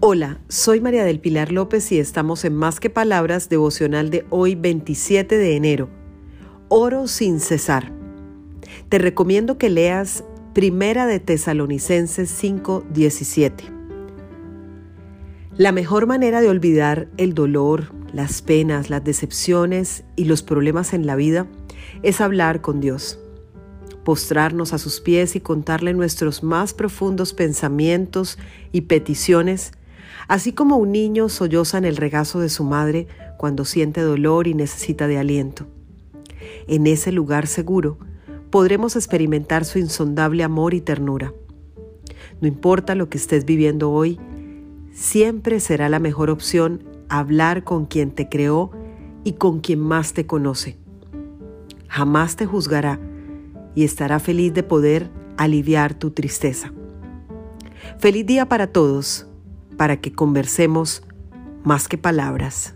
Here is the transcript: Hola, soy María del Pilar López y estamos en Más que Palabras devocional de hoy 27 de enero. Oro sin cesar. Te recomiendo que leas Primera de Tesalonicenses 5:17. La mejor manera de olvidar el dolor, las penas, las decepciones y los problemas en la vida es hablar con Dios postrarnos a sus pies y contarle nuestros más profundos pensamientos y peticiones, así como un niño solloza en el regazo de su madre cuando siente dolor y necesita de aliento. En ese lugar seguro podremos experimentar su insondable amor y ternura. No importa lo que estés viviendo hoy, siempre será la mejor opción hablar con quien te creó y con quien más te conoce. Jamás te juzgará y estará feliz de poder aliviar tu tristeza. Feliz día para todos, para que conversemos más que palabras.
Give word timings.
Hola, 0.00 0.40
soy 0.48 0.80
María 0.80 1.04
del 1.04 1.20
Pilar 1.20 1.52
López 1.52 1.90
y 1.92 1.98
estamos 1.98 2.44
en 2.44 2.54
Más 2.54 2.80
que 2.80 2.90
Palabras 2.90 3.48
devocional 3.48 4.10
de 4.10 4.26
hoy 4.30 4.54
27 4.54 5.38
de 5.38 5.56
enero. 5.56 5.88
Oro 6.68 7.06
sin 7.06 7.38
cesar. 7.40 7.92
Te 8.88 8.98
recomiendo 8.98 9.58
que 9.58 9.70
leas 9.70 10.24
Primera 10.54 11.06
de 11.06 11.20
Tesalonicenses 11.20 12.30
5:17. 12.30 13.64
La 15.56 15.72
mejor 15.72 16.06
manera 16.06 16.40
de 16.40 16.48
olvidar 16.48 17.08
el 17.16 17.32
dolor, 17.32 17.92
las 18.12 18.42
penas, 18.42 18.90
las 18.90 19.04
decepciones 19.04 20.04
y 20.16 20.24
los 20.24 20.42
problemas 20.42 20.94
en 20.94 21.06
la 21.06 21.16
vida 21.16 21.46
es 22.02 22.20
hablar 22.20 22.60
con 22.60 22.80
Dios 22.80 23.20
postrarnos 24.06 24.72
a 24.72 24.78
sus 24.78 25.00
pies 25.00 25.34
y 25.34 25.40
contarle 25.40 25.92
nuestros 25.92 26.44
más 26.44 26.72
profundos 26.72 27.34
pensamientos 27.34 28.38
y 28.70 28.82
peticiones, 28.82 29.72
así 30.28 30.52
como 30.52 30.76
un 30.76 30.92
niño 30.92 31.28
solloza 31.28 31.76
en 31.76 31.84
el 31.84 31.96
regazo 31.96 32.38
de 32.38 32.48
su 32.48 32.62
madre 32.62 33.08
cuando 33.36 33.64
siente 33.64 34.02
dolor 34.02 34.46
y 34.46 34.54
necesita 34.54 35.08
de 35.08 35.18
aliento. 35.18 35.66
En 36.68 36.86
ese 36.86 37.10
lugar 37.10 37.48
seguro 37.48 37.98
podremos 38.50 38.94
experimentar 38.94 39.64
su 39.64 39.80
insondable 39.80 40.44
amor 40.44 40.72
y 40.72 40.80
ternura. 40.80 41.34
No 42.40 42.46
importa 42.46 42.94
lo 42.94 43.08
que 43.08 43.18
estés 43.18 43.44
viviendo 43.44 43.90
hoy, 43.90 44.20
siempre 44.92 45.58
será 45.58 45.88
la 45.88 45.98
mejor 45.98 46.30
opción 46.30 46.84
hablar 47.08 47.64
con 47.64 47.86
quien 47.86 48.12
te 48.12 48.28
creó 48.28 48.70
y 49.24 49.32
con 49.32 49.58
quien 49.58 49.80
más 49.80 50.12
te 50.12 50.26
conoce. 50.26 50.78
Jamás 51.88 52.36
te 52.36 52.46
juzgará 52.46 53.00
y 53.76 53.84
estará 53.84 54.18
feliz 54.18 54.52
de 54.52 54.64
poder 54.64 55.10
aliviar 55.36 55.94
tu 55.94 56.10
tristeza. 56.10 56.72
Feliz 57.98 58.26
día 58.26 58.48
para 58.48 58.66
todos, 58.66 59.28
para 59.76 60.00
que 60.00 60.12
conversemos 60.12 61.04
más 61.62 61.86
que 61.86 61.98
palabras. 61.98 62.75